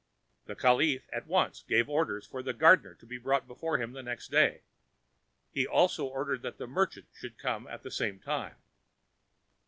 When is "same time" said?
7.91-8.55